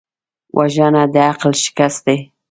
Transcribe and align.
وژنه 0.57 1.03
د 1.13 1.15
عقل 1.29 1.51
شکست 1.63 1.99
دی 2.05 2.17